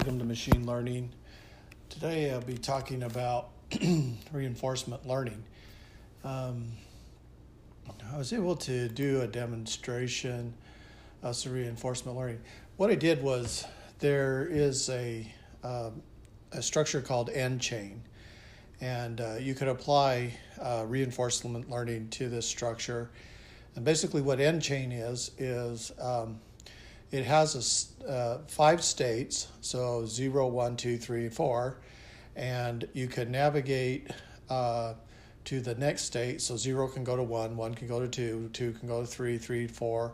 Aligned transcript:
welcome 0.00 0.18
to 0.18 0.24
machine 0.24 0.64
learning. 0.64 1.12
Today 1.90 2.30
I'll 2.30 2.40
be 2.40 2.56
talking 2.56 3.02
about 3.02 3.50
reinforcement 4.32 5.06
learning. 5.06 5.44
Um, 6.24 6.68
I 8.10 8.16
was 8.16 8.32
able 8.32 8.56
to 8.56 8.88
do 8.88 9.20
a 9.20 9.26
demonstration 9.26 10.54
of 11.22 11.36
some 11.36 11.52
reinforcement 11.52 12.16
learning. 12.16 12.40
What 12.78 12.88
I 12.88 12.94
did 12.94 13.22
was 13.22 13.66
there 13.98 14.48
is 14.50 14.88
a, 14.88 15.30
uh, 15.62 15.90
a 16.52 16.62
structure 16.62 17.02
called 17.02 17.28
N 17.28 17.58
chain, 17.58 18.00
and 18.80 19.20
uh, 19.20 19.34
you 19.38 19.52
could 19.52 19.68
apply 19.68 20.32
uh, 20.62 20.86
reinforcement 20.88 21.68
learning 21.68 22.08
to 22.12 22.30
this 22.30 22.46
structure. 22.46 23.10
And 23.76 23.84
basically, 23.84 24.22
what 24.22 24.40
N 24.40 24.62
chain 24.62 24.92
is 24.92 25.32
is 25.36 25.92
um, 26.00 26.40
it 27.10 27.24
has 27.24 27.92
a, 28.06 28.08
uh, 28.08 28.38
five 28.46 28.84
states, 28.84 29.48
so 29.60 30.06
zero, 30.06 30.46
one, 30.46 30.76
two, 30.76 30.96
three, 30.96 31.28
four, 31.28 31.78
and 32.36 32.86
you 32.92 33.08
can 33.08 33.30
navigate 33.30 34.10
uh, 34.48 34.94
to 35.44 35.60
the 35.60 35.74
next 35.74 36.02
state. 36.02 36.40
So 36.40 36.56
zero 36.56 36.86
can 36.86 37.02
go 37.02 37.16
to 37.16 37.22
one, 37.22 37.56
one 37.56 37.74
can 37.74 37.88
go 37.88 38.00
to 38.00 38.08
two, 38.08 38.48
two 38.52 38.72
can 38.72 38.88
go 38.88 39.00
to 39.00 39.06
three, 39.06 39.38
three, 39.38 39.66
four, 39.66 40.12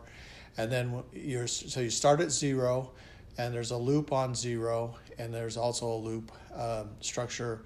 and 0.57 0.71
then 0.71 1.03
you're 1.13 1.47
so 1.47 1.81
you 1.81 1.91
start 1.91 2.19
at 2.19 2.31
zero, 2.31 2.91
and 3.37 3.53
there's 3.53 3.71
a 3.71 3.77
loop 3.77 4.11
on 4.11 4.33
zero, 4.33 4.95
and 5.19 5.33
there's 5.33 5.57
also 5.57 5.87
a 5.87 5.97
loop 5.97 6.31
um, 6.55 6.89
structure 7.01 7.61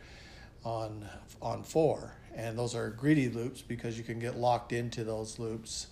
on 0.66 1.08
on 1.42 1.64
four, 1.64 2.14
and 2.36 2.58
those 2.58 2.76
are 2.76 2.90
greedy 2.90 3.30
loops 3.30 3.62
because 3.62 3.98
you 3.98 4.04
can 4.04 4.20
get 4.20 4.36
locked 4.36 4.74
into 4.74 5.06
those 5.06 5.40
loops, 5.40 5.88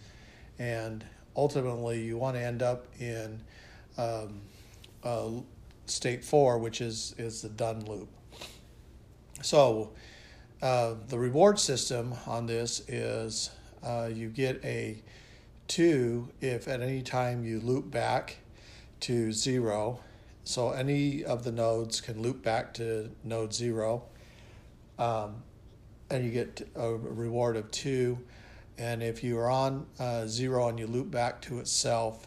and 0.59 1.05
ultimately 1.39 2.03
you 2.03 2.17
want 2.17 2.35
to 2.35 2.43
end 2.43 2.61
up 2.61 2.85
in 2.99 3.41
um, 3.97 4.41
uh, 5.05 5.29
state 5.85 6.23
four, 6.25 6.59
which 6.59 6.81
is 6.81 7.15
is 7.17 7.41
the 7.41 7.49
done 7.49 7.85
loop. 7.85 8.09
So 9.41 9.91
uh, 10.61 10.95
the 11.07 11.17
reward 11.17 11.57
system 11.57 12.13
on 12.27 12.45
this 12.45 12.81
is 12.89 13.51
uh, 13.81 14.09
you 14.13 14.27
get 14.27 14.63
a 14.65 15.01
two 15.67 16.27
if 16.41 16.67
at 16.67 16.81
any 16.81 17.01
time 17.01 17.45
you 17.45 17.61
loop 17.61 17.89
back 17.89 18.37
to 19.01 19.31
zero. 19.31 20.01
So 20.43 20.71
any 20.71 21.23
of 21.23 21.43
the 21.43 21.53
nodes 21.53 22.01
can 22.01 22.21
loop 22.21 22.43
back 22.43 22.73
to 22.73 23.09
node 23.23 23.53
zero, 23.53 24.03
um, 24.97 25.43
and 26.09 26.25
you 26.25 26.31
get 26.31 26.67
a 26.75 26.89
reward 26.91 27.55
of 27.55 27.71
two 27.71 28.17
and 28.79 29.03
if 29.03 29.23
you 29.23 29.37
are 29.37 29.51
on 29.51 29.85
uh, 29.99 30.25
zero 30.25 30.69
and 30.69 30.79
you 30.79 30.87
loop 30.87 31.11
back 31.11 31.41
to 31.41 31.59
itself, 31.59 32.25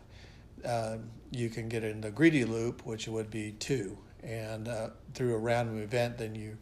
uh, 0.64 0.98
you 1.30 1.48
can 1.48 1.68
get 1.68 1.82
in 1.82 2.02
the 2.02 2.10
greedy 2.10 2.44
loop, 2.44 2.84
which 2.84 3.08
would 3.08 3.30
be 3.30 3.52
two. 3.52 3.96
And 4.22 4.68
uh, 4.68 4.90
through 5.14 5.34
a 5.34 5.38
random 5.38 5.82
event, 5.82 6.18
then 6.18 6.34
you 6.34 6.56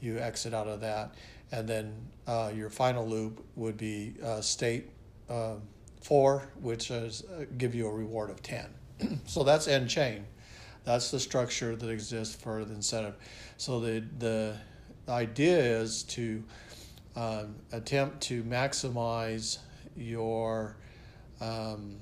you 0.00 0.18
exit 0.18 0.52
out 0.52 0.66
of 0.66 0.80
that, 0.80 1.14
and 1.52 1.66
then 1.66 1.94
uh, 2.26 2.52
your 2.54 2.68
final 2.68 3.08
loop 3.08 3.42
would 3.54 3.78
be 3.78 4.14
uh, 4.22 4.42
state 4.42 4.90
um, 5.30 5.62
four, 6.02 6.48
which 6.60 6.90
is 6.90 7.22
uh, 7.24 7.44
give 7.56 7.74
you 7.74 7.86
a 7.86 7.92
reward 7.92 8.28
of 8.28 8.42
ten. 8.42 8.66
so 9.26 9.44
that's 9.44 9.68
N 9.68 9.88
chain. 9.88 10.26
That's 10.84 11.10
the 11.10 11.20
structure 11.20 11.74
that 11.74 11.88
exists 11.88 12.34
for 12.34 12.64
the 12.64 12.74
incentive. 12.74 13.14
So 13.56 13.80
the 13.80 14.04
the 14.18 14.56
idea 15.08 15.56
is 15.56 16.02
to 16.02 16.42
um, 17.16 17.56
attempt 17.72 18.20
to 18.22 18.44
maximize 18.44 19.58
your 19.96 20.76
um, 21.40 21.96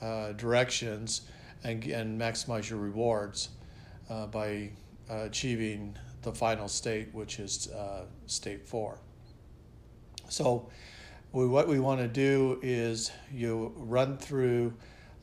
uh, 0.00 0.32
directions 0.32 1.22
and, 1.64 1.84
and 1.86 2.20
maximize 2.20 2.70
your 2.70 2.78
rewards 2.78 3.48
uh, 4.10 4.26
by 4.26 4.70
uh, 5.10 5.24
achieving 5.24 5.96
the 6.22 6.32
final 6.32 6.68
state, 6.68 7.08
which 7.12 7.40
is 7.40 7.68
uh, 7.68 8.04
state 8.26 8.68
four. 8.68 8.98
So, 10.28 10.68
we, 11.32 11.46
what 11.46 11.68
we 11.68 11.78
want 11.78 12.00
to 12.00 12.08
do 12.08 12.58
is 12.62 13.10
you 13.32 13.72
run 13.76 14.18
through 14.18 14.74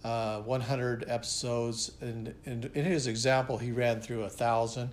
uh, 0.04 0.42
100 0.42 1.06
episodes, 1.08 1.92
and, 2.02 2.34
and, 2.46 2.66
in 2.74 2.86
his 2.86 3.08
example, 3.08 3.58
he 3.58 3.72
ran 3.72 4.02
through 4.02 4.24
a 4.24 4.30
thousand. 4.30 4.92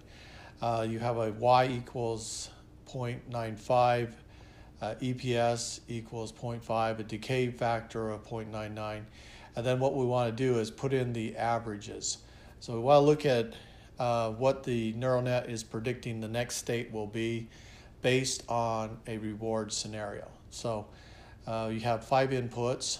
Uh, 0.60 0.86
you 0.88 0.98
have 0.98 1.18
a 1.18 1.32
y 1.32 1.66
equals 1.66 2.48
0.95, 2.92 4.12
uh, 4.80 4.94
EPS 5.00 5.80
equals 5.88 6.32
0.5, 6.32 6.98
a 6.98 7.02
decay 7.02 7.50
factor 7.50 8.10
of 8.10 8.26
0.99. 8.26 9.02
And 9.54 9.66
then 9.66 9.78
what 9.80 9.94
we 9.94 10.04
want 10.04 10.36
to 10.36 10.44
do 10.44 10.58
is 10.58 10.70
put 10.70 10.92
in 10.92 11.12
the 11.12 11.36
averages. 11.36 12.18
So 12.60 12.74
we 12.74 12.80
want 12.80 13.02
to 13.02 13.06
look 13.06 13.26
at 13.26 13.54
uh, 13.98 14.30
what 14.30 14.64
the 14.64 14.92
neural 14.94 15.22
net 15.22 15.48
is 15.48 15.62
predicting 15.62 16.20
the 16.20 16.28
next 16.28 16.56
state 16.56 16.90
will 16.90 17.06
be 17.06 17.48
based 18.00 18.44
on 18.48 18.98
a 19.06 19.18
reward 19.18 19.72
scenario. 19.72 20.28
So 20.50 20.86
uh, 21.46 21.70
you 21.72 21.80
have 21.80 22.04
five 22.04 22.30
inputs 22.30 22.98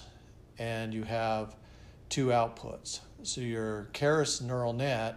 and 0.59 0.93
you 0.93 1.03
have 1.05 1.57
two 2.09 2.27
outputs. 2.27 3.01
So 3.23 3.41
your 3.41 3.89
Keras 3.93 4.43
neural 4.43 4.73
net 4.73 5.17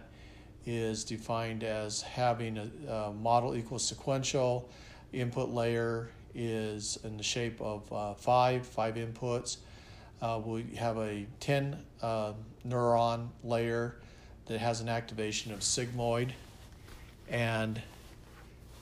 is 0.66 1.04
defined 1.04 1.62
as 1.64 2.02
having 2.02 2.58
a, 2.58 2.92
a 2.92 3.12
model 3.12 3.56
equals 3.56 3.86
sequential, 3.86 4.68
input 5.12 5.50
layer 5.50 6.10
is 6.34 6.98
in 7.04 7.16
the 7.16 7.22
shape 7.22 7.60
of 7.60 7.90
uh, 7.92 8.14
five, 8.14 8.66
five 8.66 8.96
inputs. 8.96 9.58
Uh, 10.20 10.40
we 10.44 10.64
have 10.76 10.98
a 10.98 11.26
10 11.40 11.76
uh, 12.02 12.32
neuron 12.66 13.28
layer 13.44 13.96
that 14.46 14.58
has 14.58 14.80
an 14.80 14.88
activation 14.88 15.52
of 15.52 15.60
sigmoid. 15.60 16.30
And 17.28 17.80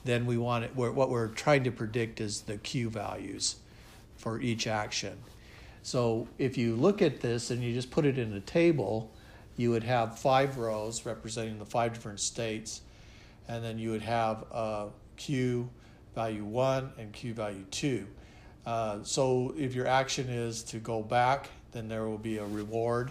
then 0.05 0.27
we 0.27 0.37
want 0.37 0.65
it, 0.65 0.77
what 0.77 1.11
we're 1.11 1.29
trying 1.29 1.65
to 1.65 1.71
predict 1.71 2.21
is 2.21 2.43
the 2.43 2.59
Q 2.59 2.91
values 2.91 3.57
for 4.17 4.41
each 4.41 4.67
action. 4.67 5.17
So 5.83 6.29
if 6.39 6.57
you 6.57 6.77
look 6.77 7.03
at 7.03 7.21
this 7.21 7.51
and 7.51 7.63
you 7.63 7.73
just 7.73 7.91
put 7.91 8.05
it 8.05 8.19
in 8.19 8.33
a 8.33 8.41
table, 8.41 9.11
you 9.57 9.71
would 9.71 9.85
have 9.85 10.19
five 10.19 10.59
rows 10.59 11.07
representing 11.07 11.59
the 11.59 11.65
five 11.65 11.93
different 11.93 12.21
states, 12.21 12.83
and 13.49 13.63
then 13.65 13.79
you 13.79 13.91
would 13.91 14.03
have 14.03 14.45
uh, 14.53 14.87
Q 15.17 15.69
value 16.15 16.45
1 16.45 16.93
and 16.99 17.13
Q 17.13 17.35
value 17.35 17.65
2. 17.71 18.07
Uh, 18.67 18.99
so 19.03 19.55
if 19.59 19.75
your 19.75 19.87
action 19.87 20.29
is 20.29 20.63
to 20.65 20.79
go 20.79 21.03
back, 21.03 21.51
then 21.73 21.89
there 21.89 22.09
will 22.09 22.19
be 22.19 22.39
a 22.39 22.47
reward, 22.47 23.11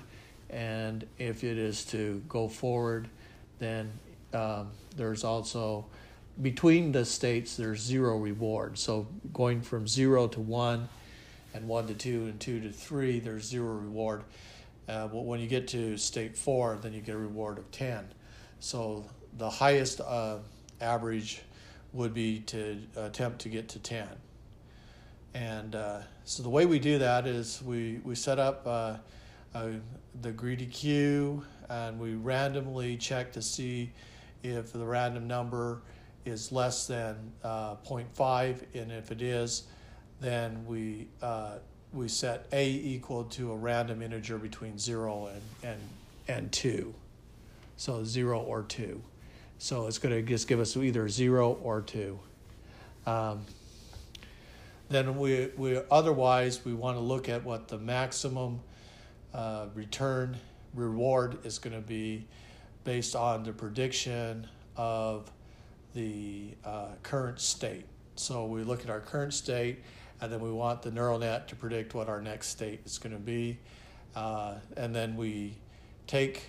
and 0.50 1.06
if 1.18 1.44
it 1.44 1.58
is 1.58 1.86
to 1.86 2.24
go 2.28 2.48
forward, 2.48 3.08
then 3.60 3.92
um, 4.34 4.72
there's 4.96 5.24
also 5.24 5.86
between 6.42 6.92
the 6.92 7.06
states 7.06 7.56
there's 7.56 7.80
zero 7.80 8.18
reward. 8.18 8.78
So 8.78 9.08
going 9.34 9.62
from 9.62 9.88
zero 9.88 10.28
to 10.30 10.40
one, 10.40 10.90
and 11.54 11.68
one 11.68 11.88
to 11.88 11.94
two, 11.94 12.26
and 12.26 12.40
two 12.40 12.60
to 12.62 12.72
three, 12.72 13.20
there's 13.20 13.46
zero 13.46 13.74
reward. 13.74 14.24
Uh, 14.88 15.08
when 15.08 15.40
you 15.40 15.48
get 15.48 15.68
to 15.70 15.98
state 15.98 16.36
four, 16.36 16.78
then 16.82 16.94
you 16.94 17.02
get 17.02 17.16
a 17.16 17.18
reward 17.18 17.58
of 17.58 17.70
10. 17.72 18.06
So 18.60 19.06
the 19.38 19.50
highest 19.50 20.02
uh, 20.02 20.40
average 20.82 21.42
would 21.94 22.14
be 22.14 22.40
to 22.40 22.80
attempt 22.96 23.40
to 23.40 23.50
get 23.50 23.70
to 23.70 23.80
10. 23.80 24.08
And 25.34 25.76
uh, 25.76 26.00
so 26.26 26.44
the 26.44 26.50
way 26.50 26.66
we 26.66 26.80
do 26.80 27.00
that 27.00 27.26
is 27.26 27.62
we, 27.64 28.00
we 28.04 28.16
set 28.16 28.40
up 28.40 28.64
uh, 28.66 28.98
uh, 29.56 29.70
the 30.22 30.32
greedy 30.32 30.66
queue 30.66 31.44
and 31.70 32.00
we 32.00 32.16
randomly 32.16 32.98
check 32.98 33.32
to 33.34 33.42
see 33.42 33.92
if 34.44 34.74
the 34.74 34.86
random 34.86 35.28
number 35.28 35.82
is 36.26 36.52
less 36.52 36.88
than 36.88 37.32
uh, 37.44 37.76
0.5 37.78 38.64
and 38.76 38.92
if 38.92 39.12
it 39.12 39.22
is 39.22 39.64
then 40.22 40.66
we 40.66 41.08
we 41.94 42.08
set 42.08 42.48
a 42.52 42.70
equal 42.70 43.24
to 43.26 43.52
a 43.52 43.56
random 43.56 44.02
integer 44.02 44.38
between 44.38 44.80
0 44.80 45.28
and, 45.28 45.42
and, 45.72 45.82
and 46.28 46.52
2. 46.52 46.94
So 47.78 48.04
0 48.04 48.40
or 48.40 48.64
2. 48.64 49.02
So 49.60 49.88
it's 49.88 50.00
going 50.00 50.14
to 50.16 50.22
just 50.22 50.48
give 50.48 50.60
us 50.60 50.76
either 50.76 51.08
0 51.08 51.60
or 51.62 51.82
2. 51.82 52.20
Um, 53.06 53.42
then 54.90 55.18
we, 55.18 55.50
we 55.56 55.80
otherwise 55.90 56.66
we 56.66 56.74
want 56.74 56.98
to 56.98 57.02
look 57.02 57.30
at 57.30 57.44
what 57.44 57.68
the 57.68 57.78
maximum 57.78 58.60
uh, 59.34 59.68
return 59.74 60.38
reward 60.74 61.46
is 61.46 61.60
going 61.60 61.76
to 61.76 61.82
be 61.82 62.26
based 62.84 63.16
on 63.16 63.44
the 63.44 63.54
prediction 63.54 64.48
of 64.76 65.32
the 65.94 66.50
uh, 66.66 66.88
current 67.02 67.40
state. 67.40 67.86
So 68.16 68.46
we 68.46 68.64
look 68.64 68.84
at 68.84 68.90
our 68.90 69.00
current 69.00 69.34
state 69.34 69.84
and 70.24 70.32
then 70.32 70.40
we 70.40 70.54
want 70.54 70.82
the 70.82 70.90
neural 70.90 71.20
net 71.20 71.50
to 71.50 71.56
predict 71.56 71.94
what 71.94 72.08
our 72.08 72.22
next 72.22 72.48
state 72.48 72.80
is 72.86 72.98
going 72.98 73.12
to 73.12 73.20
be. 73.20 73.60
Uh, 74.16 74.56
and 74.78 74.96
then 74.96 75.18
we 75.18 75.54
take 76.08 76.44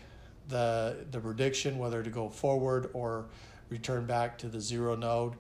the, 0.48 0.96
the 1.10 1.18
prediction, 1.18 1.76
whether 1.76 2.00
to 2.00 2.08
go 2.08 2.28
forward 2.28 2.88
or 2.92 3.26
return 3.70 4.06
back 4.06 4.38
to 4.38 4.46
the 4.46 4.60
zero 4.60 4.94
node. 4.94 5.32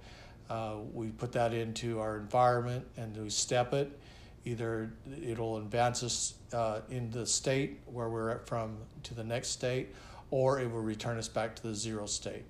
Uh, 0.50 0.78
we 0.92 1.10
put 1.10 1.30
that 1.30 1.54
into 1.54 2.00
our 2.00 2.16
environment 2.16 2.84
and 2.96 3.16
we 3.16 3.30
step 3.30 3.72
it. 3.72 3.96
Either 4.44 4.92
it'll 5.22 5.58
advance 5.58 6.02
us 6.02 6.34
uh, 6.52 6.80
in 6.90 7.12
the 7.12 7.24
state 7.24 7.78
where 7.86 8.08
we're 8.08 8.30
at 8.30 8.48
from 8.48 8.76
to 9.04 9.14
the 9.14 9.22
next 9.22 9.50
state, 9.50 9.94
or 10.32 10.58
it 10.58 10.68
will 10.68 10.82
return 10.82 11.18
us 11.18 11.28
back 11.28 11.54
to 11.54 11.62
the 11.62 11.74
zero 11.74 12.04
state. 12.04 12.44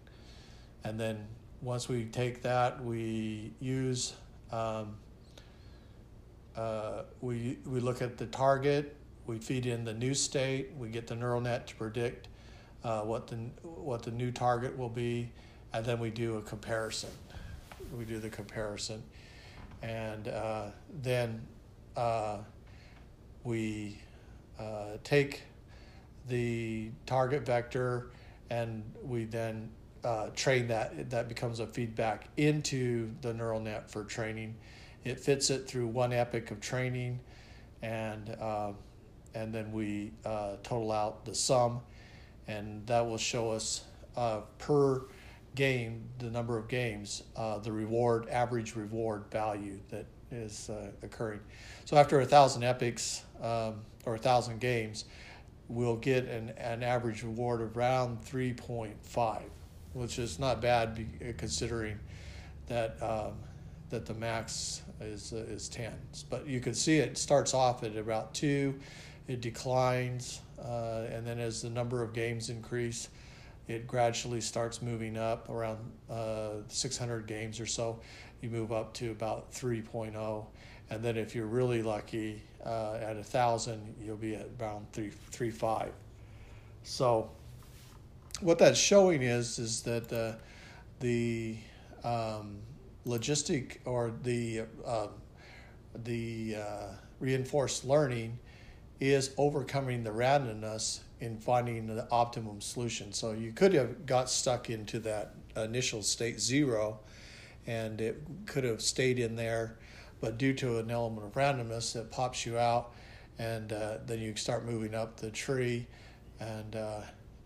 And 0.82 0.98
then 0.98 1.26
once 1.60 1.90
we 1.90 2.06
take 2.06 2.40
that, 2.40 2.82
we 2.82 3.52
use 3.60 4.14
um, 4.50 4.96
uh, 6.56 7.02
we 7.20 7.58
we 7.66 7.80
look 7.80 8.02
at 8.02 8.16
the 8.16 8.26
target, 8.26 8.96
we 9.26 9.38
feed 9.38 9.66
in 9.66 9.84
the 9.84 9.94
new 9.94 10.14
state, 10.14 10.70
we 10.78 10.88
get 10.88 11.06
the 11.06 11.14
neural 11.14 11.40
net 11.40 11.66
to 11.68 11.74
predict 11.76 12.28
uh, 12.84 13.00
what 13.02 13.26
the 13.26 13.36
what 13.62 14.02
the 14.02 14.10
new 14.10 14.30
target 14.30 14.76
will 14.76 14.88
be, 14.88 15.30
and 15.72 15.84
then 15.84 15.98
we 15.98 16.10
do 16.10 16.36
a 16.36 16.42
comparison. 16.42 17.10
We 17.96 18.04
do 18.04 18.18
the 18.18 18.30
comparison, 18.30 19.02
and 19.82 20.28
uh, 20.28 20.66
then 21.02 21.46
uh, 21.96 22.38
we 23.42 23.98
uh, 24.58 24.98
take 25.02 25.42
the 26.28 26.90
target 27.06 27.44
vector, 27.44 28.10
and 28.50 28.82
we 29.02 29.24
then 29.24 29.70
uh, 30.04 30.28
train 30.34 30.68
that. 30.68 31.10
That 31.10 31.28
becomes 31.28 31.60
a 31.60 31.66
feedback 31.66 32.28
into 32.36 33.10
the 33.22 33.32
neural 33.34 33.60
net 33.60 33.90
for 33.90 34.04
training. 34.04 34.56
It 35.04 35.20
fits 35.20 35.50
it 35.50 35.66
through 35.66 35.88
one 35.88 36.12
epoch 36.12 36.50
of 36.50 36.60
training, 36.60 37.20
and 37.82 38.30
uh, 38.40 38.72
and 39.34 39.52
then 39.52 39.72
we 39.72 40.12
uh, 40.24 40.56
total 40.62 40.92
out 40.92 41.24
the 41.24 41.34
sum, 41.34 41.80
and 42.46 42.86
that 42.86 43.06
will 43.06 43.18
show 43.18 43.50
us 43.50 43.84
uh, 44.16 44.40
per 44.58 45.02
game 45.54 46.08
the 46.18 46.30
number 46.30 46.58
of 46.58 46.68
games, 46.68 47.22
uh, 47.36 47.58
the 47.58 47.70
reward 47.70 48.28
average 48.28 48.74
reward 48.74 49.24
value 49.30 49.78
that 49.90 50.06
is 50.30 50.70
uh, 50.70 50.90
occurring. 51.02 51.40
So 51.84 51.96
after 51.96 52.20
a 52.20 52.24
thousand 52.24 52.64
epochs 52.64 53.22
um, 53.40 53.76
or 54.04 54.16
a 54.16 54.18
thousand 54.18 54.60
games, 54.60 55.04
we'll 55.68 55.96
get 55.96 56.26
an, 56.26 56.50
an 56.58 56.82
average 56.82 57.22
reward 57.22 57.60
of 57.60 57.76
around 57.76 58.22
3.5, 58.22 59.42
which 59.92 60.18
is 60.18 60.38
not 60.38 60.60
bad 60.60 61.06
considering 61.36 61.98
that 62.66 63.00
um, 63.02 63.34
that 63.94 64.06
the 64.06 64.14
max 64.14 64.82
is 65.00 65.32
uh, 65.32 65.36
is 65.48 65.68
10. 65.68 65.92
But 66.28 66.48
you 66.48 66.60
can 66.60 66.74
see 66.74 66.98
it 66.98 67.16
starts 67.16 67.54
off 67.54 67.84
at 67.84 67.96
about 67.96 68.34
two, 68.34 68.74
it 69.28 69.40
declines, 69.40 70.40
uh, 70.58 71.04
and 71.10 71.24
then 71.24 71.38
as 71.38 71.62
the 71.62 71.70
number 71.70 72.02
of 72.02 72.12
games 72.12 72.50
increase, 72.50 73.08
it 73.68 73.86
gradually 73.86 74.40
starts 74.40 74.82
moving 74.82 75.16
up 75.16 75.48
around 75.48 75.78
uh, 76.10 76.62
600 76.66 77.26
games 77.26 77.60
or 77.60 77.66
so. 77.66 78.00
You 78.42 78.50
move 78.50 78.72
up 78.72 78.92
to 78.94 79.12
about 79.12 79.52
3.0, 79.52 80.44
and 80.90 81.02
then 81.02 81.16
if 81.16 81.34
you're 81.34 81.46
really 81.46 81.82
lucky, 81.82 82.42
uh, 82.66 82.98
at 83.00 83.16
a 83.16 83.22
thousand, 83.22 83.94
you'll 84.02 84.16
be 84.16 84.34
at 84.34 84.48
around 84.60 84.86
three 84.92 85.10
three 85.30 85.50
five. 85.50 85.92
So, 86.82 87.30
what 88.40 88.58
that's 88.58 88.78
showing 88.78 89.22
is 89.22 89.58
is 89.58 89.82
that 89.82 90.08
the 90.08 90.36
the 91.00 91.58
um, 92.02 92.58
logistic 93.06 93.78
or 93.84 94.12
the 94.22 94.62
uh, 94.84 95.08
the 96.04 96.56
uh, 96.56 96.86
reinforced 97.20 97.84
learning 97.84 98.38
is 99.00 99.34
overcoming 99.36 100.02
the 100.02 100.10
randomness 100.10 101.00
in 101.20 101.38
finding 101.38 101.86
the 101.86 102.06
optimum 102.10 102.60
solution. 102.60 103.12
So 103.12 103.32
you 103.32 103.52
could 103.52 103.72
have 103.74 104.06
got 104.06 104.30
stuck 104.30 104.70
into 104.70 104.98
that 105.00 105.34
initial 105.56 106.02
state 106.02 106.40
zero, 106.40 106.98
and 107.66 108.00
it 108.00 108.22
could 108.46 108.64
have 108.64 108.82
stayed 108.82 109.18
in 109.18 109.36
there, 109.36 109.78
but 110.20 110.38
due 110.38 110.52
to 110.54 110.78
an 110.78 110.90
element 110.90 111.26
of 111.26 111.32
randomness, 111.34 111.96
it 111.96 112.10
pops 112.10 112.44
you 112.44 112.58
out, 112.58 112.92
and 113.38 113.72
uh, 113.72 113.98
then 114.06 114.20
you 114.20 114.34
start 114.36 114.64
moving 114.64 114.94
up 114.94 115.18
the 115.18 115.30
tree, 115.30 115.86
and 116.40 116.76
uh, 116.76 117.00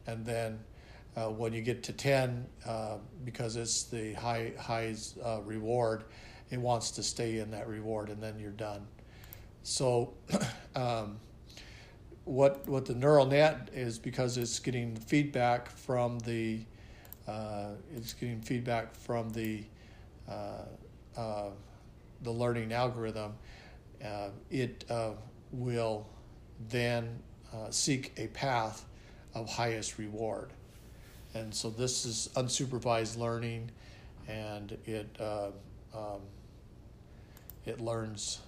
and 0.06 0.24
then 0.24 0.58
uh, 1.16 1.28
when 1.28 1.52
you 1.52 1.62
get 1.62 1.82
to 1.84 1.92
10, 1.92 2.46
uh, 2.66 2.96
because 3.24 3.56
it's 3.56 3.84
the 3.84 4.12
high 4.14 4.52
highs 4.58 5.14
uh, 5.24 5.40
reward, 5.44 6.04
it 6.50 6.60
wants 6.60 6.90
to 6.92 7.02
stay 7.02 7.38
in 7.38 7.50
that 7.50 7.68
reward, 7.68 8.08
and 8.08 8.22
then 8.22 8.38
you're 8.38 8.50
done. 8.50 8.86
So, 9.62 10.14
um, 10.76 11.18
what 12.24 12.68
what 12.68 12.84
the 12.84 12.94
neural 12.94 13.26
net 13.26 13.70
is 13.72 13.98
because 13.98 14.36
it's 14.36 14.58
getting 14.58 14.94
feedback 14.96 15.70
from 15.70 16.18
the 16.20 16.60
uh, 17.28 17.72
it's 17.94 18.14
getting 18.14 18.40
feedback 18.40 18.94
from 18.94 19.30
the 19.30 19.64
uh, 20.28 20.64
uh, 21.16 21.50
the 22.22 22.30
learning 22.30 22.72
algorithm. 22.72 23.34
it 24.50 24.84
will 25.52 26.06
then 26.68 27.22
seek 27.70 28.12
a 28.16 28.26
path 28.28 28.84
of 29.34 29.48
highest 29.48 29.98
reward. 29.98 30.52
And 31.38 31.54
so 31.54 31.70
this 31.70 32.04
is 32.04 32.28
unsupervised 32.34 33.16
learning, 33.16 33.70
and 34.26 34.76
it 34.86 35.08
uh, 35.20 35.50
um, 35.94 36.20
it 37.64 37.80
learns 37.80 38.40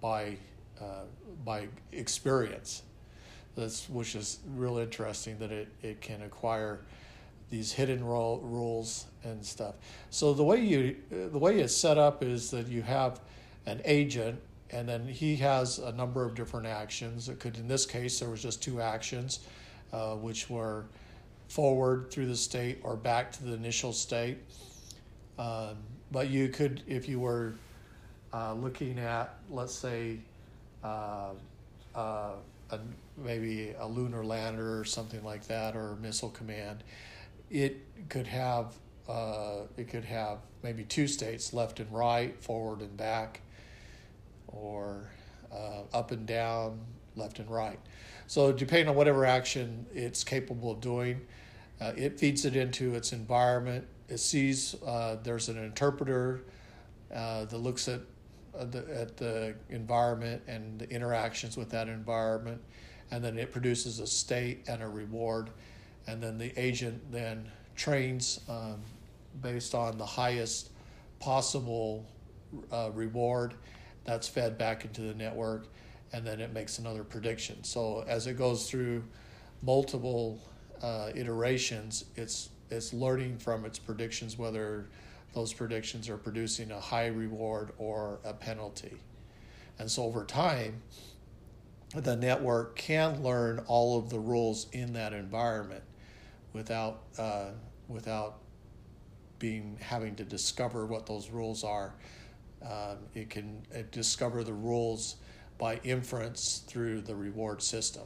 by 0.00 0.36
uh, 0.80 1.04
by 1.44 1.68
experience. 1.92 2.82
That's 3.56 3.88
which 3.88 4.14
is 4.14 4.38
real 4.54 4.78
interesting 4.78 5.38
that 5.38 5.50
it, 5.50 5.68
it 5.82 6.00
can 6.00 6.22
acquire 6.22 6.80
these 7.48 7.72
hidden 7.72 8.04
role, 8.04 8.38
rules 8.44 9.06
and 9.24 9.44
stuff. 9.44 9.74
So 10.10 10.34
the 10.34 10.44
way 10.44 10.60
you 10.60 10.96
the 11.10 11.38
way 11.38 11.60
it's 11.60 11.76
set 11.76 11.96
up 11.98 12.22
is 12.22 12.50
that 12.50 12.68
you 12.68 12.82
have 12.82 13.20
an 13.66 13.80
agent 13.84 14.40
and 14.72 14.88
then 14.88 15.06
he 15.06 15.36
has 15.36 15.78
a 15.78 15.92
number 15.92 16.24
of 16.24 16.34
different 16.34 16.66
actions. 16.66 17.28
It 17.28 17.40
could 17.40 17.56
in 17.56 17.66
this 17.66 17.86
case 17.86 18.20
there 18.20 18.28
was 18.28 18.42
just 18.42 18.62
two 18.62 18.80
actions, 18.80 19.40
uh, 19.92 20.14
which 20.14 20.48
were 20.48 20.84
forward 21.50 22.10
through 22.12 22.26
the 22.26 22.36
state 22.36 22.78
or 22.84 22.96
back 22.96 23.32
to 23.32 23.44
the 23.44 23.52
initial 23.52 23.92
state. 23.92 24.38
Um, 25.36 25.76
but 26.12 26.30
you 26.30 26.48
could, 26.48 26.82
if 26.86 27.08
you 27.08 27.18
were 27.18 27.54
uh, 28.32 28.54
looking 28.54 28.98
at, 29.00 29.34
let's 29.50 29.74
say, 29.74 30.18
uh, 30.84 31.30
uh, 31.94 32.32
a, 32.70 32.78
maybe 33.16 33.74
a 33.78 33.86
lunar 33.86 34.24
lander 34.24 34.78
or 34.78 34.84
something 34.84 35.24
like 35.24 35.46
that, 35.48 35.74
or 35.74 35.96
missile 36.00 36.30
command, 36.30 36.84
it 37.50 37.80
could 38.08 38.28
have 38.28 38.74
uh, 39.08 39.62
it 39.76 39.88
could 39.88 40.04
have 40.04 40.38
maybe 40.62 40.84
two 40.84 41.08
states, 41.08 41.52
left 41.52 41.80
and 41.80 41.92
right, 41.92 42.40
forward 42.40 42.80
and 42.80 42.96
back, 42.96 43.40
or 44.46 45.10
uh, 45.52 45.82
up 45.92 46.12
and 46.12 46.26
down, 46.26 46.78
left 47.16 47.38
and 47.38 47.50
right. 47.50 47.78
So 48.26 48.52
depending 48.52 48.88
on 48.88 48.94
whatever 48.94 49.24
action 49.24 49.86
it's 49.92 50.22
capable 50.24 50.72
of 50.72 50.80
doing, 50.80 51.20
uh, 51.80 51.92
it 51.96 52.18
feeds 52.18 52.44
it 52.44 52.56
into 52.56 52.94
its 52.94 53.12
environment. 53.12 53.86
It 54.08 54.18
sees 54.18 54.74
uh, 54.86 55.16
there's 55.22 55.48
an 55.48 55.58
interpreter 55.62 56.42
uh, 57.14 57.44
that 57.46 57.58
looks 57.58 57.88
at 57.88 58.00
uh, 58.58 58.64
the, 58.64 59.00
at 59.00 59.16
the 59.16 59.54
environment 59.68 60.42
and 60.46 60.78
the 60.78 60.90
interactions 60.90 61.56
with 61.56 61.70
that 61.70 61.88
environment, 61.88 62.60
and 63.10 63.22
then 63.24 63.38
it 63.38 63.52
produces 63.52 64.00
a 64.00 64.06
state 64.06 64.64
and 64.68 64.82
a 64.82 64.88
reward, 64.88 65.50
and 66.06 66.22
then 66.22 66.38
the 66.38 66.52
agent 66.60 67.00
then 67.12 67.48
trains 67.76 68.40
um, 68.48 68.80
based 69.40 69.74
on 69.74 69.96
the 69.98 70.06
highest 70.06 70.70
possible 71.20 72.04
uh, 72.72 72.90
reward 72.92 73.54
that's 74.04 74.28
fed 74.28 74.58
back 74.58 74.84
into 74.84 75.02
the 75.02 75.14
network, 75.14 75.66
and 76.12 76.26
then 76.26 76.40
it 76.40 76.52
makes 76.52 76.78
another 76.78 77.04
prediction. 77.04 77.62
So 77.64 78.04
as 78.06 78.26
it 78.26 78.36
goes 78.36 78.68
through 78.68 79.04
multiple 79.62 80.40
uh, 80.82 81.10
iterations, 81.14 82.04
it's 82.16 82.50
it's 82.70 82.92
learning 82.92 83.38
from 83.38 83.64
its 83.64 83.78
predictions 83.78 84.38
whether 84.38 84.88
those 85.34 85.52
predictions 85.52 86.08
are 86.08 86.16
producing 86.16 86.70
a 86.70 86.80
high 86.80 87.06
reward 87.06 87.72
or 87.78 88.20
a 88.24 88.32
penalty. 88.32 88.96
And 89.78 89.90
so 89.90 90.04
over 90.04 90.24
time, 90.24 90.82
the 91.94 92.16
network 92.16 92.76
can 92.76 93.22
learn 93.22 93.60
all 93.66 93.98
of 93.98 94.10
the 94.10 94.18
rules 94.18 94.68
in 94.72 94.92
that 94.92 95.12
environment 95.12 95.82
without 96.52 97.02
uh, 97.18 97.50
without 97.88 98.38
being 99.38 99.78
having 99.80 100.14
to 100.16 100.24
discover 100.24 100.86
what 100.86 101.06
those 101.06 101.30
rules 101.30 101.64
are. 101.64 101.94
Um, 102.62 102.98
it 103.14 103.30
can 103.30 103.62
it 103.72 103.90
discover 103.90 104.44
the 104.44 104.52
rules 104.52 105.16
by 105.60 105.76
inference 105.84 106.64
through 106.66 107.02
the 107.02 107.14
reward 107.14 107.60
system. 107.60 108.04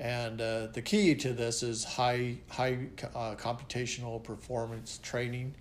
And 0.00 0.40
uh, 0.40 0.68
the 0.72 0.82
key 0.82 1.14
to 1.16 1.32
this 1.34 1.62
is 1.62 1.84
high, 1.84 2.38
high 2.48 2.88
uh, 3.14 3.34
computational 3.36 4.24
performance 4.24 4.98
training, 5.02 5.54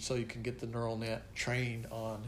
so 0.00 0.14
you 0.14 0.24
can 0.24 0.42
get 0.42 0.58
the 0.58 0.66
neural 0.66 0.96
net 0.96 1.32
trained 1.34 1.86
on, 1.92 2.24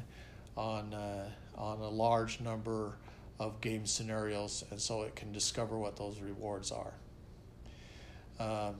on, 0.57 0.93
uh, 0.95 1.29
on 1.57 1.81
a 1.81 1.89
large 1.89 2.41
number 2.41 2.93
of 3.41 3.61
game 3.63 3.87
scenarios, 3.87 4.63
and 4.71 4.81
so 4.81 5.03
it 5.03 5.17
can 5.17 5.33
discover 5.33 5.79
what 5.79 5.97
those 5.97 6.21
rewards 6.21 6.71
are. 6.71 6.93
Um, 8.39 8.77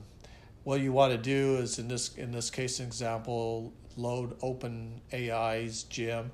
what 0.63 0.81
you 0.81 0.93
want 0.93 1.11
to 1.11 1.17
do 1.17 1.57
is 1.57 1.79
in 1.79 1.87
this 1.87 2.15
in 2.15 2.31
this 2.31 2.49
case 2.49 2.79
example, 2.79 3.73
load 3.97 4.35
Open 4.41 5.01
AI's 5.11 5.83
Gym, 5.83 6.31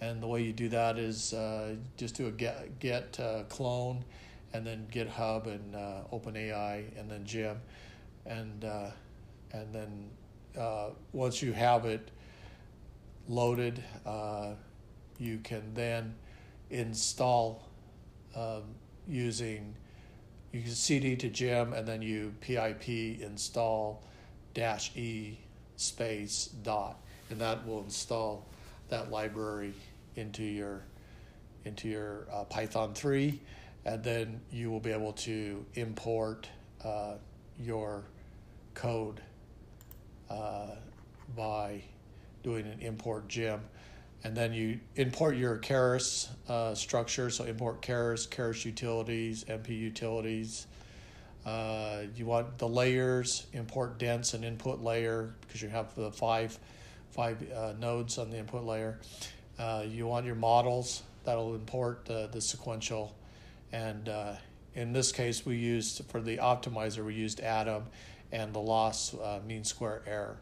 and 0.00 0.22
the 0.22 0.26
way 0.26 0.42
you 0.42 0.52
do 0.52 0.68
that 0.68 0.98
is 0.98 1.32
uh, 1.32 1.74
just 1.96 2.16
do 2.16 2.26
a 2.28 2.30
get 2.30 2.78
git 2.78 3.18
uh, 3.20 3.42
clone 3.48 4.04
and 4.52 4.66
then 4.66 4.86
GitHub 4.90 5.46
and 5.46 5.74
uh, 5.74 6.02
OpenAI, 6.12 6.98
and 6.98 7.10
then 7.10 7.24
Gym, 7.24 7.60
and 8.26 8.64
uh, 8.64 8.90
and 9.52 9.74
then 9.74 10.10
uh, 10.58 10.90
once 11.12 11.42
you 11.42 11.52
have 11.52 11.84
it 11.84 12.10
loaded, 13.28 13.82
uh, 14.06 14.52
you 15.18 15.38
can 15.38 15.74
then 15.74 16.14
install 16.70 17.68
um, 18.34 18.62
using 19.06 19.74
you 20.52 20.62
can 20.62 20.70
CD 20.70 21.16
to 21.16 21.28
Gym, 21.28 21.72
and 21.72 21.86
then 21.86 22.00
you 22.00 22.34
PIP 22.40 22.88
install 22.88 24.02
dash 24.54 24.96
E 24.96 25.38
space 25.76 26.46
dot, 26.62 26.98
and 27.30 27.40
that 27.40 27.66
will 27.66 27.82
install 27.82 28.46
that 28.88 29.10
library 29.10 29.74
into 30.16 30.42
your 30.42 30.82
into 31.64 31.88
your 31.88 32.26
uh, 32.32 32.44
Python 32.44 32.94
3, 32.94 33.38
and 33.84 34.02
then 34.02 34.40
you 34.50 34.70
will 34.70 34.80
be 34.80 34.90
able 34.90 35.12
to 35.12 35.64
import 35.74 36.48
uh, 36.84 37.14
your 37.58 38.04
code 38.74 39.20
uh, 40.30 40.68
by 41.36 41.82
doing 42.42 42.66
an 42.66 42.80
import 42.80 43.28
gym. 43.28 43.60
And 44.24 44.36
then 44.36 44.52
you 44.52 44.80
import 44.96 45.36
your 45.36 45.58
Keras 45.58 46.28
uh, 46.48 46.74
structure, 46.74 47.30
so 47.30 47.44
import 47.44 47.82
Keras, 47.82 48.28
Keras 48.28 48.64
utilities, 48.64 49.44
NP 49.44 49.68
utilities. 49.68 50.66
Uh, 51.46 52.02
you 52.16 52.26
want 52.26 52.58
the 52.58 52.68
layers, 52.68 53.46
import 53.52 53.98
dense 53.98 54.34
and 54.34 54.44
input 54.44 54.80
layer 54.80 55.34
because 55.40 55.62
you 55.62 55.68
have 55.68 55.94
the 55.94 56.10
five 56.10 56.58
five 57.10 57.44
uh, 57.52 57.72
nodes 57.78 58.18
on 58.18 58.30
the 58.30 58.38
input 58.38 58.64
layer. 58.64 58.98
Uh, 59.58 59.84
you 59.88 60.06
want 60.06 60.24
your 60.24 60.34
models 60.34 61.02
that'll 61.24 61.54
import 61.54 62.04
the, 62.04 62.28
the 62.32 62.40
sequential. 62.40 63.14
And 63.72 64.08
uh, 64.08 64.34
in 64.74 64.92
this 64.92 65.12
case, 65.12 65.44
we 65.44 65.56
used 65.56 66.04
for 66.06 66.20
the 66.20 66.38
optimizer, 66.38 67.04
we 67.04 67.14
used 67.14 67.40
Adam 67.40 67.84
and 68.30 68.52
the 68.52 68.60
loss 68.60 69.14
uh, 69.14 69.40
mean 69.46 69.64
square 69.64 70.02
error, 70.06 70.36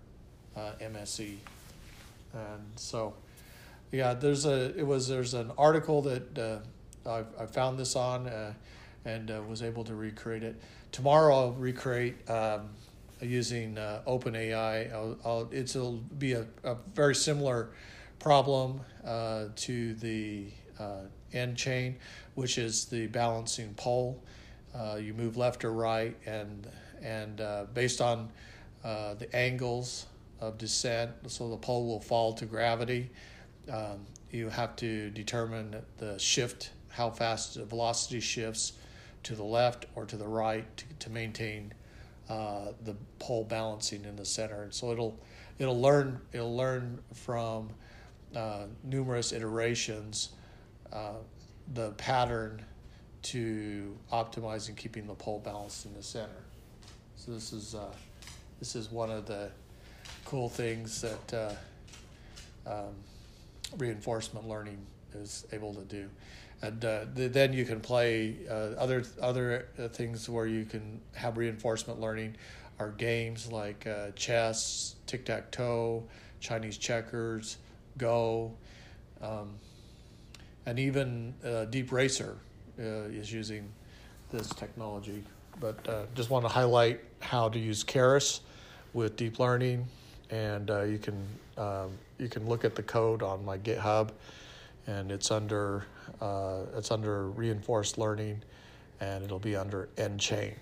uh, 0.57 0.73
MSE. 0.81 1.37
And 2.35 2.63
so, 2.77 3.15
yeah, 3.93 4.15
there's 4.15 4.45
a 4.45 4.79
it 4.79 4.87
was 4.87 5.09
there's 5.09 5.35
an 5.35 5.53
article 5.57 6.03
that 6.03 6.61
I, 7.07 7.25
I 7.39 7.47
found 7.47 7.79
this 7.79 7.97
on 7.97 8.55
and 9.05 9.49
was 9.49 9.63
able 9.63 9.85
to 9.85 9.95
recreate 9.95 10.43
it. 10.43 10.61
Tomorrow 10.93 11.35
I'll 11.35 11.53
recreate. 11.53 12.29
Um, 12.29 12.71
using 13.21 13.79
uh, 13.79 14.03
OpenAI. 14.07 14.93
I'll, 14.93 15.17
I'll, 15.25 15.49
it'll 15.53 15.99
be 16.19 16.33
a, 16.33 16.47
a 16.65 16.77
very 16.95 17.15
similar 17.15 17.71
problem 18.19 18.81
uh, 19.05 19.47
to 19.57 19.95
the 19.95 20.47
uh, 20.79 21.03
N 21.33 21.55
chain, 21.55 21.97
which 22.35 22.59
is 22.59 22.87
the 22.87 23.07
balancing 23.09 23.75
pole. 23.75 24.23
Uh, 24.75 24.97
you 24.97 25.15
move 25.15 25.37
left 25.37 25.65
or 25.65 25.73
right, 25.73 26.17
and 26.27 26.67
and 27.03 27.41
uh, 27.41 27.67
based 27.73 28.01
on 28.01 28.31
uh, 28.85 29.15
the 29.15 29.35
angles 29.35 30.07
of 30.41 30.59
descent, 30.59 31.11
so 31.29 31.49
the 31.49 31.57
pole 31.57 31.87
will 31.87 32.01
fall 32.01 32.33
to 32.35 32.45
gravity. 32.45 33.11
Um, 33.73 34.07
you 34.31 34.49
have 34.49 34.77
to 34.77 35.11
determine 35.11 35.77
the 35.99 36.19
shift, 36.19 36.71
how 36.89 37.11
fast 37.11 37.55
the 37.55 37.65
velocity 37.65 38.21
shifts 38.21 38.73
to 39.23 39.35
the 39.35 39.45
left 39.45 39.87
or 39.95 40.05
to 40.05 40.17
the 40.17 40.27
right 40.29 40.65
to, 40.77 40.85
to 41.01 41.11
maintain 41.11 41.73
uh, 42.29 42.73
the 42.85 42.95
pole 43.19 43.45
balancing 43.45 44.05
in 44.05 44.17
the 44.17 44.25
center. 44.25 44.63
And 44.63 44.75
so 44.75 44.93
it'll 44.93 45.19
it'll 45.59 45.81
learn 45.81 46.21
it'll 46.33 46.57
learn 46.57 47.01
from 47.15 47.71
uh, 48.35 48.65
numerous 48.85 49.33
iterations 49.33 50.31
uh, 50.93 51.15
the 51.75 51.91
pattern 51.93 52.65
to 53.23 53.97
optimize 54.13 54.69
and 54.69 54.77
keeping 54.77 55.07
the 55.07 55.15
pole 55.15 55.41
balanced 55.45 55.87
in 55.87 55.95
the 55.95 56.03
center. 56.03 56.45
So 57.17 57.33
this 57.33 57.53
is 57.53 57.75
uh, 57.75 57.95
this 58.59 58.77
is 58.77 58.91
one 58.91 59.11
of 59.11 59.27
the 59.27 59.51
cool 60.25 60.49
things 60.49 61.01
that 61.03 61.57
uh, 62.67 62.71
um, 62.71 62.95
reinforcement 63.79 64.49
learning 64.49 64.79
is 65.15 65.47
able 65.53 65.75
to 65.75 65.83
do 65.83 66.09
and 66.67 66.85
uh, 66.85 67.05
th- 67.15 67.33
then 67.33 67.53
you 67.53 67.65
can 67.65 67.81
play 67.81 68.37
uh, 68.51 68.75
other 68.79 69.05
other 69.23 69.69
uh, 69.79 69.89
things 69.89 70.29
where 70.29 70.47
you 70.47 70.65
can 70.65 71.01
have 71.15 71.37
reinforcement 71.37 72.01
learning. 72.01 72.37
Are 72.79 72.91
games 72.91 73.51
like 73.51 73.87
uh, 73.87 74.11
chess, 74.17 74.97
tic 75.07 75.25
tac 75.25 75.51
toe, 75.51 76.05
Chinese 76.41 76.77
checkers, 76.77 77.57
Go, 77.97 78.53
um, 79.23 79.55
and 80.67 80.79
even 80.79 81.33
uh, 81.43 81.65
DeepRacer 81.71 82.35
uh, 82.79 82.83
is 82.83 83.33
using 83.33 83.67
this 84.31 84.51
technology. 84.51 85.25
But 85.59 86.15
just 86.15 86.29
want 86.29 86.45
to 86.45 86.51
highlight 86.51 87.01
how 87.21 87.49
to 87.49 87.59
use 87.59 87.83
Keras 87.83 88.41
with 88.93 89.17
deep 89.17 89.39
learning, 89.39 89.87
and 90.29 90.69
you 90.69 90.99
can 90.99 91.27
um, 91.57 91.93
you 92.19 92.29
can 92.29 92.47
look 92.47 92.67
at 92.67 92.75
the 92.75 92.83
code 92.83 93.23
on 93.23 93.43
my 93.43 93.57
GitHub 93.57 94.11
and 94.87 95.11
it's 95.11 95.31
under 95.31 95.85
uh, 96.21 96.61
it's 96.77 96.91
under 96.91 97.29
reinforced 97.31 97.99
learning, 97.99 98.43
and 99.01 99.25
it'll 99.25 99.39
be 99.39 99.57
under 99.57 99.89
N 99.97 100.19
chain. 100.19 100.55